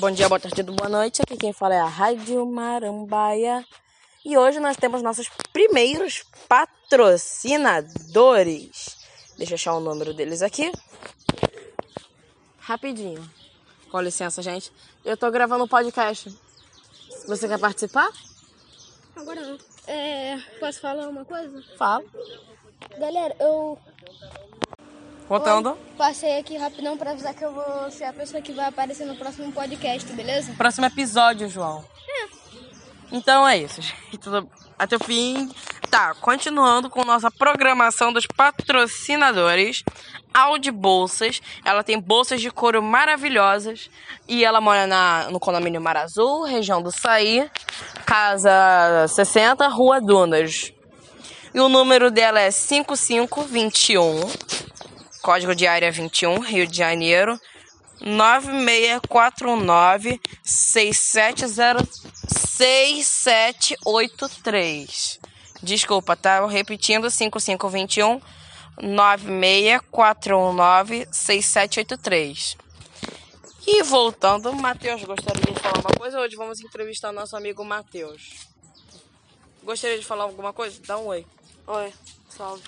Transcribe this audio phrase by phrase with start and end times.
[0.00, 1.20] Bom dia, boa tarde, boa noite.
[1.20, 3.62] Aqui quem fala é a Rádio Marambaia.
[4.24, 8.96] E hoje nós temos nossos primeiros patrocinadores.
[9.36, 10.72] Deixa eu achar o número deles aqui.
[12.60, 13.30] Rapidinho.
[13.90, 14.72] Com licença, gente.
[15.04, 16.34] Eu tô gravando um podcast.
[17.26, 18.08] Você quer participar?
[19.14, 19.58] Agora não.
[19.86, 21.62] É, posso falar uma coisa?
[21.76, 22.02] Fala.
[22.98, 23.78] Galera, eu
[25.30, 25.78] Contando.
[25.96, 29.14] passei aqui rapidão pra avisar que eu vou ser a pessoa que vai aparecer no
[29.14, 30.52] próximo podcast, beleza?
[30.54, 31.84] Próximo episódio, João.
[33.12, 34.18] Então é isso, gente.
[34.76, 35.48] Até o fim.
[35.88, 39.84] Tá, continuando com nossa programação dos patrocinadores.
[40.34, 41.40] Audi Bolsas.
[41.64, 43.88] Ela tem bolsas de couro maravilhosas.
[44.26, 47.48] E ela mora na, no condomínio Mar Azul, região do Saí,
[48.04, 50.72] casa 60, Rua Dunas.
[51.54, 54.28] E o número dela é 5521.
[55.22, 57.40] Código de área 21, Rio de Janeiro.
[58.00, 62.02] 9649 6700
[62.56, 65.20] 6783.
[65.62, 66.46] Desculpa, tá?
[66.46, 68.22] Repetindo, 5521
[68.80, 72.56] 9649 6783.
[73.66, 76.18] E voltando, Matheus, gostaria de falar uma coisa?
[76.18, 78.48] Hoje vamos entrevistar nosso amigo Matheus.
[79.62, 80.80] Gostaria de falar alguma coisa?
[80.86, 81.26] Dá um oi.
[81.66, 81.92] Oi,
[82.30, 82.62] salve.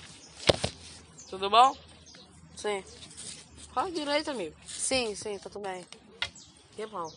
[1.29, 1.75] Tudo bom?
[2.63, 2.81] Sim,
[3.73, 4.55] Fala direito, amigo.
[4.65, 5.85] sim, sim, tá tudo bem.
[6.77, 7.11] Que bom.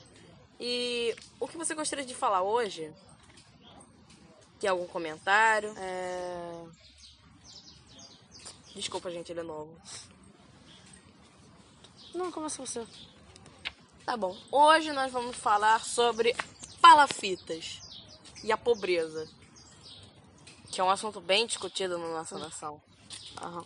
[0.59, 2.93] E o que você gostaria de falar hoje?
[4.59, 5.73] Tem algum comentário?
[5.79, 6.65] É...
[8.75, 9.73] Desculpa, gente, ele é novo.
[12.13, 12.85] Não, começa você.
[14.05, 14.37] Tá bom.
[14.51, 16.35] Hoje nós vamos falar sobre
[16.81, 17.79] palafitas
[18.43, 19.29] e a pobreza.
[20.73, 22.83] Que é um assunto bem discutido na nossa nação.
[23.41, 23.65] Aham.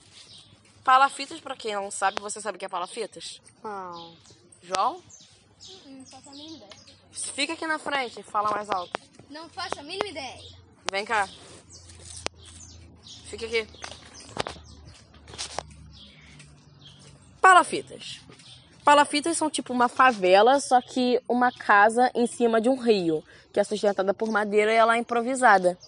[0.84, 3.40] Palafitas, pra quem não sabe, você sabe o que é palafitas?
[3.62, 4.16] Não.
[4.62, 5.02] João?
[5.86, 6.80] Não faço a mínima ideia.
[7.12, 8.98] Fica aqui na frente, fala mais alto.
[9.28, 10.40] Não faço a mínima ideia.
[10.90, 11.28] Vem cá.
[13.26, 13.66] Fica aqui.
[17.40, 18.20] Palafitas.
[18.84, 23.22] Palafitas são tipo uma favela, só que uma casa em cima de um rio,
[23.52, 25.78] que é sustentada por madeira e ela é improvisada.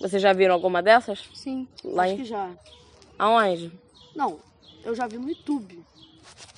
[0.00, 1.28] Vocês já viram alguma dessas?
[1.34, 1.66] Sim.
[1.82, 2.16] Lá Acho em...
[2.18, 2.50] que já.
[3.18, 3.72] Aonde?
[4.14, 4.38] Não,
[4.84, 5.82] eu já vi no YouTube.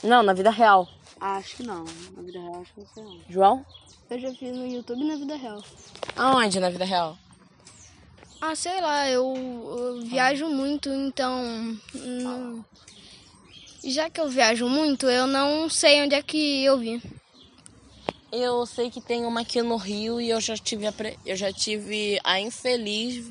[0.02, 0.88] Não, na vida real.
[1.20, 1.84] Acho que não.
[2.16, 3.20] Na vida real, acho que não sei não.
[3.28, 3.66] João?
[4.10, 5.62] Eu já fiz no YouTube e na vida real.
[6.16, 7.16] Aonde na vida real?
[8.40, 11.78] Ah, sei lá, eu, eu viajo muito, então.
[11.94, 12.64] não-
[13.84, 17.02] Já que eu viajo muito, eu não sei onde é que eu vi.
[18.32, 21.34] Eu sei que tem uma aqui no Rio e eu já tive a, pre- eu
[21.36, 23.30] já tive a infeliz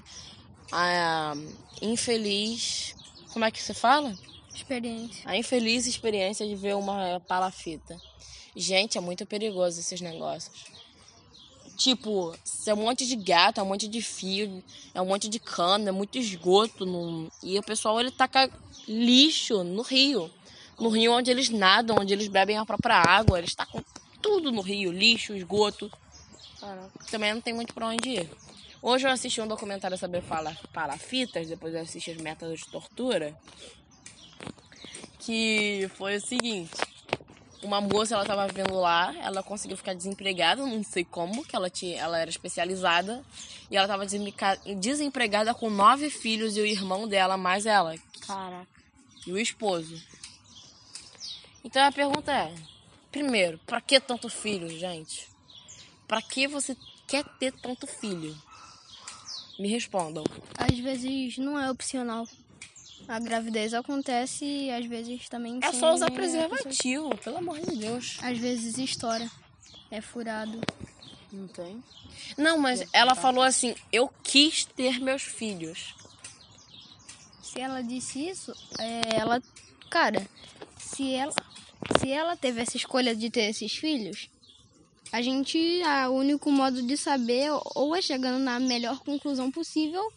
[0.72, 1.34] a
[1.82, 2.94] infeliz
[3.32, 4.14] como é que se fala?
[4.54, 5.30] Experiência.
[5.30, 8.00] A infeliz experiência de ver uma palafita.
[8.56, 10.66] Gente, é muito perigoso esses negócios.
[11.78, 12.36] Tipo,
[12.66, 14.62] é um monte de gato, é um monte de fio,
[14.94, 16.86] é um monte de cana, é muito esgoto.
[16.86, 17.32] No...
[17.42, 18.52] E o pessoal, ele taca
[18.86, 20.30] lixo no rio.
[20.78, 23.38] No rio onde eles nadam, onde eles bebem a própria água.
[23.38, 23.84] Eles tacam
[24.22, 25.90] tudo no rio, lixo, esgoto.
[26.60, 26.92] Caraca.
[27.10, 28.30] Também não tem muito pra onde ir.
[28.82, 33.38] Hoje eu assisti um documentário sobre pala- palafitas, depois eu assisti os métodos de tortura.
[35.20, 36.72] Que foi o seguinte.
[37.62, 41.70] Uma moça, ela tava vendo lá, ela conseguiu ficar desempregada, não sei como, que ela,
[41.70, 43.22] tinha, ela era especializada.
[43.70, 44.06] E ela tava
[44.78, 47.96] desempregada com nove filhos e o irmão dela, mais ela,
[48.26, 48.66] Caraca.
[49.28, 50.02] e o esposo.
[51.66, 52.56] Então a pergunta é:
[53.12, 55.28] primeiro, pra que tanto filho, gente?
[56.08, 56.76] Pra que você
[57.06, 58.36] quer ter tanto filho?
[59.60, 60.24] Me respondam.
[60.58, 62.26] Às vezes não é opcional.
[63.08, 68.18] A gravidez acontece e às vezes também É só usar preservativo, pelo amor de Deus.
[68.22, 69.30] Às vezes estoura.
[69.92, 70.62] É furado.
[71.32, 71.84] Não tem?
[72.38, 75.94] Não, mas ela falou assim: eu quis ter meus filhos.
[77.42, 79.42] Se ela disse isso, é, ela.
[79.90, 80.26] Cara,
[80.78, 81.34] se ela,
[82.00, 84.30] se ela teve essa escolha de ter esses filhos,
[85.12, 85.82] a gente.
[85.84, 90.12] A, o único modo de saber ou é chegando na melhor conclusão possível,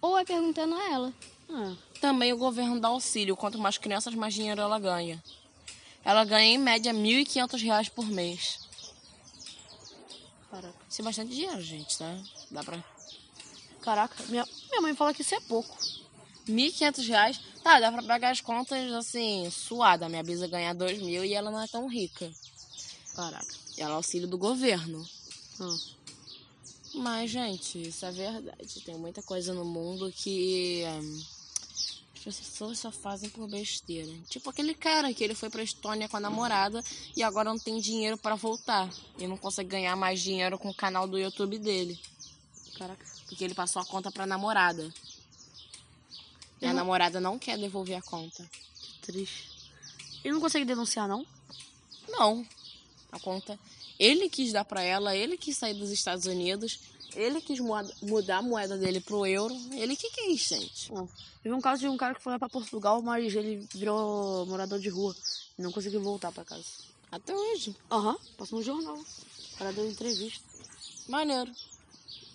[0.00, 1.12] ou é perguntando a ela.
[1.50, 3.36] Ah, Também o governo dá auxílio.
[3.36, 5.22] Quanto mais crianças, mais dinheiro ela ganha.
[6.04, 8.58] Ela ganha em média 1.500 reais por mês.
[10.50, 10.74] caraca.
[10.88, 12.16] Isso é bastante dinheiro, gente, tá?
[12.50, 12.82] Dá pra.
[13.80, 15.76] Caraca, minha, minha mãe fala que isso é pouco.
[16.48, 17.40] 1.500 reais.
[17.62, 20.08] Tá, dá pra pagar as contas assim, suada.
[20.08, 22.30] Minha bisa ganha dois mil e ela não é tão rica.
[23.16, 23.63] Caraca.
[23.76, 25.06] Ela é auxílio do governo.
[25.60, 25.76] Ah,
[26.94, 28.80] Mas, gente, isso é verdade.
[28.84, 30.82] Tem muita coisa no mundo que.
[30.86, 31.24] hum,
[32.24, 34.10] pessoas só fazem por besteira.
[34.30, 36.82] Tipo aquele cara que ele foi pra Estônia com a namorada
[37.14, 38.88] e agora não tem dinheiro para voltar.
[39.18, 42.00] E não consegue ganhar mais dinheiro com o canal do YouTube dele.
[42.78, 43.04] Caraca.
[43.26, 44.92] Porque ele passou a conta pra namorada.
[46.62, 46.74] E a Uhum.
[46.76, 48.48] namorada não quer devolver a conta.
[49.02, 49.50] Triste.
[50.24, 51.26] Ele não consegue denunciar, não?
[52.08, 52.46] Não.
[53.14, 53.58] A conta.
[53.98, 56.80] Ele quis dar pra ela, ele quis sair dos Estados Unidos,
[57.14, 59.54] ele quis moeda- mudar a moeda dele pro euro.
[59.72, 60.90] Ele que quis, gente.
[60.90, 61.08] Bom,
[61.42, 64.80] teve um caso de um cara que foi lá pra Portugal, mas ele virou morador
[64.80, 65.14] de rua.
[65.56, 66.64] E não conseguiu voltar pra casa.
[67.12, 67.76] Até hoje.
[67.90, 68.96] Aham, passou no jornal.
[68.98, 70.42] O cara deu entrevista.
[71.08, 71.52] Maneiro.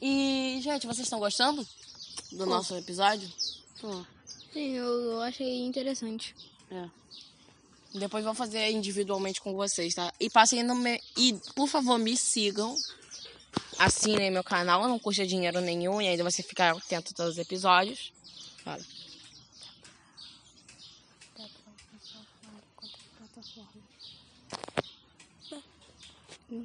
[0.01, 1.67] E, gente, vocês estão gostando
[2.31, 3.29] do nosso episódio?
[3.81, 4.05] Pô,
[4.53, 6.33] Sim, eu, eu achei interessante.
[6.71, 6.89] é.
[7.94, 10.13] Depois vou fazer individualmente com vocês, tá?
[10.19, 11.00] E passem no meu.
[11.18, 12.75] E, por favor, me sigam.
[13.80, 17.38] Assinem meu canal, não custa dinheiro nenhum e ainda você ficar atento a todos os
[17.38, 18.12] episódios.
[18.63, 18.83] Fala.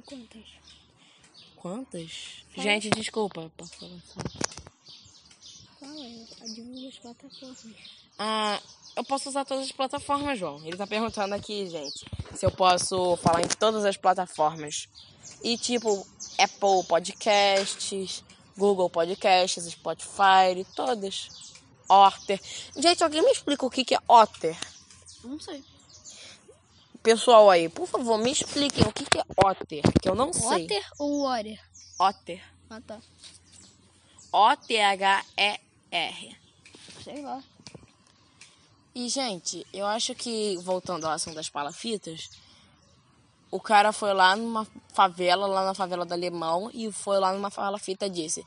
[0.03, 0.43] Quantas?
[1.55, 2.11] Quantas?
[2.57, 3.51] Gente, desculpa.
[3.55, 4.01] posso falar?
[5.79, 7.75] Fala, divulga as plataformas.
[8.17, 8.61] Ah,
[8.95, 10.65] eu posso usar todas as plataformas, João.
[10.65, 14.87] Ele tá perguntando aqui, gente, se eu posso falar em todas as plataformas.
[15.43, 16.07] E tipo,
[16.39, 18.23] Apple Podcasts,
[18.57, 21.53] Google Podcasts, Spotify, todas.
[21.87, 22.41] Otter.
[22.75, 24.57] Gente, alguém me explica o que que é Otter?
[25.23, 25.63] Não sei.
[27.03, 30.65] Pessoal aí, por favor, me expliquem o que que é Otter, que eu não sei.
[30.65, 31.59] Otter ou Warrior?
[31.99, 32.43] Otter.
[32.69, 32.99] Ah, tá.
[34.31, 36.37] O-T-H-E-R.
[37.03, 37.43] Sei lá.
[38.97, 42.29] E, gente, eu acho que, voltando ao assunto das palafitas,
[43.51, 47.51] o cara foi lá numa favela, lá na favela do Alemão, e foi lá numa
[47.51, 48.45] palafita e disse: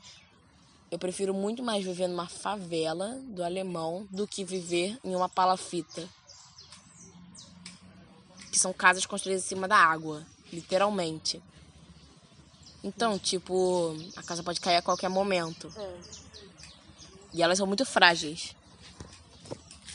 [0.89, 6.09] Eu prefiro muito mais viver numa favela do Alemão do que viver em uma palafita.
[8.51, 11.39] Que são casas construídas em cima da água, literalmente.
[12.83, 15.71] Então, tipo, a casa pode cair a qualquer momento.
[17.31, 18.55] E elas são muito frágeis.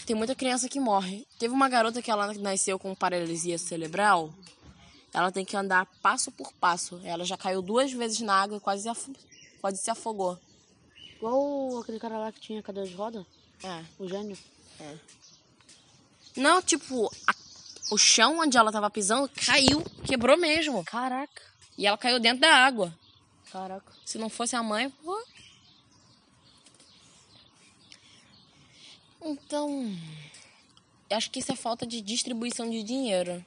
[0.06, 1.26] Tem muita criança que morre.
[1.38, 4.32] Teve uma garota que ela nasceu com paralisia cerebral.
[5.12, 7.00] Ela tem que andar passo por passo.
[7.04, 8.88] Ela já caiu duas vezes na água e quase,
[9.60, 10.38] quase se afogou.
[11.16, 13.24] Igual aquele cara lá que tinha cadeira de roda,
[13.62, 13.82] É.
[13.98, 14.36] o gênio.
[16.36, 17.34] Não, tipo, a-
[17.92, 20.84] o chão onde ela tava pisando caiu, quebrou mesmo.
[20.84, 21.42] Caraca.
[21.78, 22.92] E ela caiu dentro da água.
[23.52, 23.92] Caraca.
[24.04, 25.16] Se não fosse a mãe, pô.
[29.24, 29.90] Então,
[31.10, 33.42] acho que isso é falta de distribuição de dinheiro.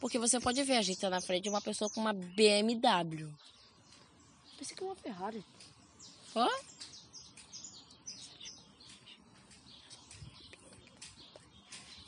[0.00, 3.28] Porque você pode ver, a gente tá na frente de uma pessoa com uma BMW.
[4.58, 5.44] Pensei que era uma Ferrari.
[6.34, 6.48] Hã?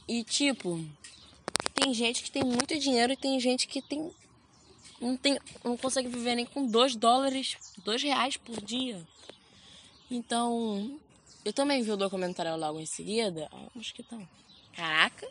[0.07, 0.83] E tipo,
[1.75, 4.11] tem gente que tem muito dinheiro e tem gente que tem
[5.01, 9.07] não tem não consegue viver nem com dois dólares, dois reais por dia.
[10.11, 10.99] Então,
[11.49, 13.49] eu também vi o documentário logo em seguida.
[13.51, 14.29] Ó, mosquitão.
[14.77, 15.27] Caraca.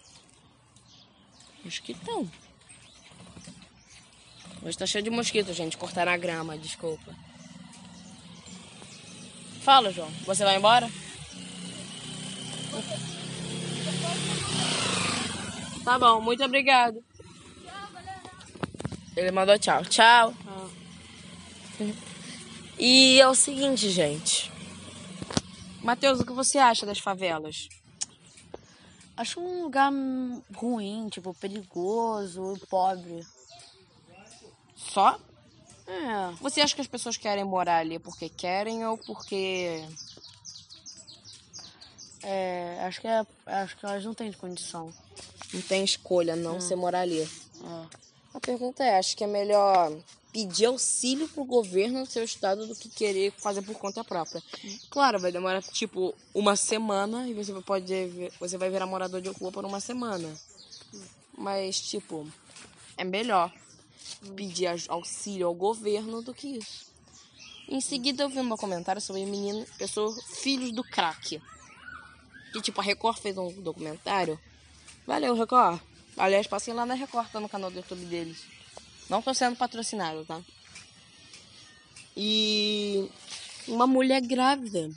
[1.63, 2.27] Mosquitão.
[4.63, 5.77] Hoje tá cheio de mosquito, gente.
[5.77, 7.15] Cortaram a grama, desculpa.
[9.61, 10.09] Fala, João.
[10.25, 10.89] Você vai embora?
[15.83, 17.03] Tá bom, muito obrigado.
[19.15, 19.85] Ele mandou tchau.
[19.85, 20.33] Tchau.
[20.47, 20.67] Ah.
[22.79, 24.56] E é o seguinte, gente.
[25.87, 27.69] Matheus, o que você acha das favelas?
[29.15, 29.89] Acho um lugar
[30.53, 33.25] ruim, tipo, perigoso e pobre.
[34.75, 35.17] Só?
[35.87, 36.35] É.
[36.41, 39.81] Você acha que as pessoas querem morar ali porque querem ou porque.
[42.21, 44.93] É, acho que é, acho que elas não têm condição.
[45.53, 47.21] Não tem escolha, não, você morar ali?
[47.21, 47.97] É.
[48.33, 49.97] A pergunta é: acho que é melhor
[50.31, 54.41] pedir auxílio pro governo do seu estado do que querer fazer por conta própria.
[54.89, 57.93] Claro, vai demorar tipo uma semana e você pode
[58.39, 60.33] você vai virar morador de rua por uma semana.
[61.37, 62.27] Mas tipo,
[62.97, 63.51] é melhor
[64.35, 66.87] pedir auxílio ao governo do que isso.
[67.67, 71.41] Em seguida eu vi um documentário sobre menino, eu sou filhos do crack.
[72.53, 74.39] Que tipo, a Record fez um documentário.
[75.05, 75.79] Valeu, Record.
[76.15, 78.56] Aliás, passei lá na Record, tá no canal do YouTube deles.
[79.09, 80.41] Não tô sendo patrocinado, tá?
[82.15, 83.09] E
[83.67, 84.89] uma mulher grávida.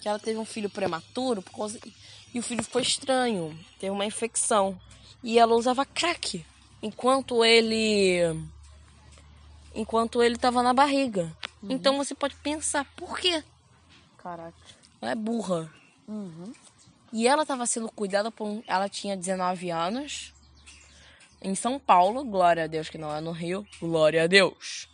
[0.00, 1.78] Que ela teve um filho prematuro por causa...
[2.34, 3.58] e o filho foi estranho.
[3.78, 4.78] Teve uma infecção.
[5.22, 6.44] E ela usava crack
[6.82, 8.20] enquanto ele.
[9.74, 11.34] Enquanto ele tava na barriga.
[11.62, 13.42] Então você pode pensar, por quê?
[14.18, 14.54] Caraca.
[15.00, 15.72] Ela é burra.
[16.06, 16.52] Uhum.
[17.12, 18.62] E ela estava sendo cuidada por um...
[18.66, 20.32] Ela tinha 19 anos.
[21.40, 24.88] Em São Paulo, glória a Deus que não é no Rio, glória a Deus.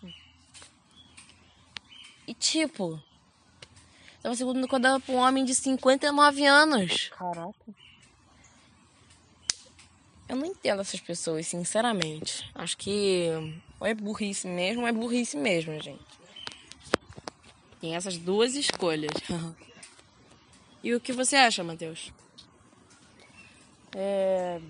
[2.27, 3.03] E tipo,
[4.23, 7.09] tava sendo cuidada por um homem de 59 anos.
[7.09, 7.55] Caraca.
[10.29, 12.51] Eu não entendo essas pessoas, sinceramente.
[12.55, 13.29] Acho que
[13.79, 16.03] ou é burrice mesmo, ou é burrice mesmo, gente.
[17.81, 19.13] Tem essas duas escolhas.
[20.83, 22.13] e o que você acha, Matheus?
[23.95, 24.61] É.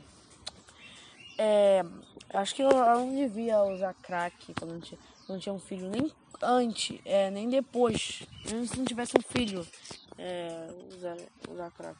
[1.38, 1.84] É.
[2.32, 4.98] Acho que eu, eu não devia usar crack quando não tinha,
[5.28, 6.10] não tinha um filho, nem
[6.42, 8.22] antes, é, nem depois.
[8.50, 9.66] Nem se não tivesse um filho,
[10.18, 11.16] é, usar,
[11.48, 11.98] usar crack.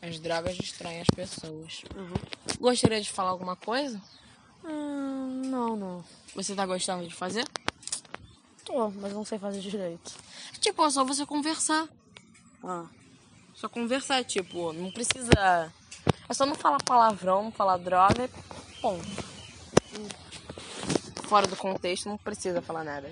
[0.00, 1.84] As drogas distraem as pessoas.
[1.94, 2.14] Uhum.
[2.58, 4.00] Gostaria de falar alguma coisa?
[4.64, 6.04] Hum, não, não.
[6.34, 7.44] Você tá gostando de fazer?
[8.64, 10.12] Tô, mas não sei fazer direito.
[10.60, 11.88] Tipo, é só você conversar.
[12.64, 12.86] Ah.
[13.54, 15.72] Só conversar, tipo, não precisa.
[16.28, 19.04] É só não falar palavrão, não falar droga e ponto.
[21.28, 23.10] Fora do contexto, não precisa falar nada.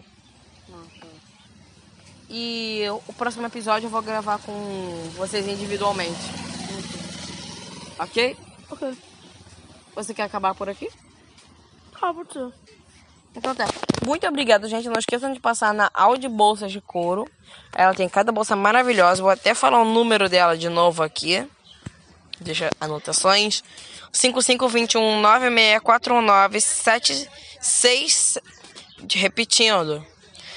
[2.28, 4.52] E o próximo episódio eu vou gravar com
[5.16, 6.20] vocês individualmente.
[7.98, 8.36] Ok?
[8.70, 8.96] Ok.
[9.94, 10.88] Você quer acabar por aqui?
[12.00, 12.52] Ah, ser.
[13.34, 13.66] Então tá.
[14.04, 14.88] Muito obrigado, gente.
[14.88, 17.28] Não esqueçam de passar na Audi Bolsas de Couro.
[17.72, 19.22] Ela tem cada bolsa maravilhosa.
[19.22, 21.46] Vou até falar o número dela de novo aqui.
[22.40, 23.62] Deixa anotações.
[24.12, 28.38] 5521 9649 76
[29.14, 30.04] repetindo.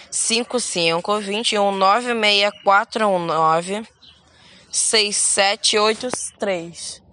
[0.10, 3.88] 5521 9649
[4.72, 7.04] 6783.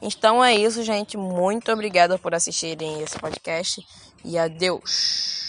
[0.00, 1.16] Então é isso, gente.
[1.16, 3.84] Muito obrigada por assistirem esse podcast
[4.24, 5.47] e adeus.